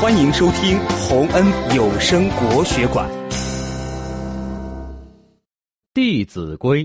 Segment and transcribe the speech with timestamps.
[0.00, 1.44] 欢迎收听洪恩
[1.76, 3.06] 有声国学馆
[5.92, 6.82] 《弟子规》。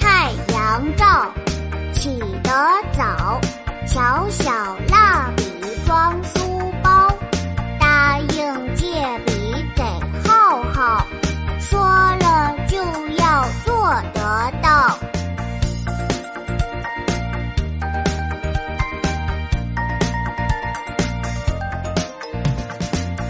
[0.00, 1.32] 太阳照，
[1.92, 2.50] 起得
[2.92, 3.40] 早，
[3.86, 4.50] 小小
[4.88, 5.44] 蜡笔
[14.12, 14.98] 得到。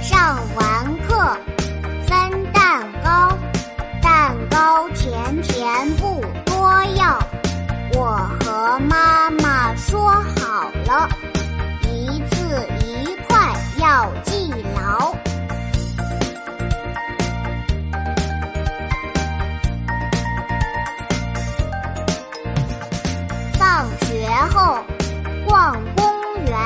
[0.01, 1.37] 上完课，
[2.07, 3.37] 分蛋糕，
[4.03, 7.19] 蛋糕甜甜不多要。
[7.97, 11.09] 我和妈妈说好了，
[24.48, 24.78] 后
[25.47, 26.05] 逛公
[26.45, 26.56] 园，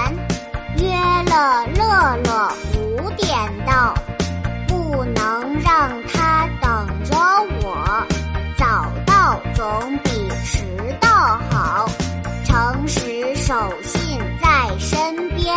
[0.79, 0.93] 约
[1.31, 3.95] 了乐乐五点到，
[4.67, 7.17] 不能让他等着
[7.63, 8.07] 我，
[8.57, 10.65] 早到总比迟
[11.01, 11.09] 到
[11.51, 11.89] 好。
[12.45, 15.55] 诚实守信在身边，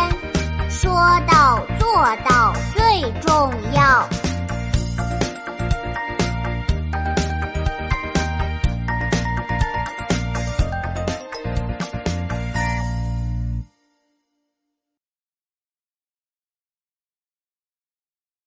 [0.68, 0.92] 说
[1.26, 1.88] 到做
[2.28, 4.08] 到最重要。